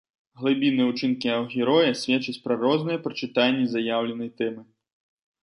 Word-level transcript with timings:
Глыбінныя 0.43 0.87
ўчынкі 0.91 1.27
яго 1.31 1.43
героя 1.55 1.91
сведчаць 2.01 2.41
пра 2.47 2.57
розныя 2.63 3.03
прачытанні 3.05 3.71
заяўленай 3.75 4.29
тэмы. 4.43 4.61